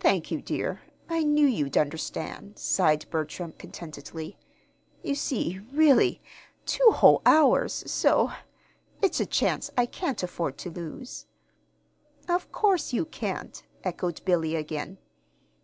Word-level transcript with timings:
"Thank 0.00 0.32
you, 0.32 0.42
dear. 0.42 0.82
I 1.08 1.22
knew 1.22 1.46
you'd 1.46 1.76
understand," 1.78 2.58
sighed 2.58 3.06
Bertram, 3.08 3.52
contentedly. 3.56 4.36
"You 5.04 5.14
see, 5.14 5.60
really, 5.72 6.20
two 6.66 6.90
whole 6.92 7.22
hours, 7.24 7.88
so 7.88 8.32
it's 9.00 9.20
a 9.20 9.26
chance 9.26 9.70
I 9.78 9.86
can't 9.86 10.20
afford 10.24 10.58
to 10.58 10.70
lose." 10.72 11.26
"Of 12.28 12.50
course 12.50 12.92
you 12.92 13.04
can't," 13.04 13.62
echoed 13.84 14.24
Billy, 14.24 14.56
again. 14.56 14.98